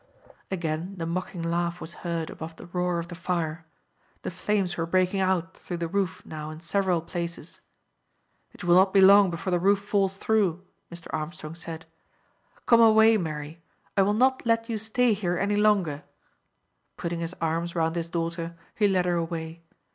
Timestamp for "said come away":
11.53-13.15